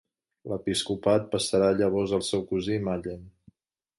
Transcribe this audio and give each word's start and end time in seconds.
L'episcopat 0.51 1.27
passarà 1.35 1.69
llavors 1.81 2.15
al 2.19 2.25
seu 2.31 2.43
cosí 2.53 2.79
Mallen. 2.87 3.23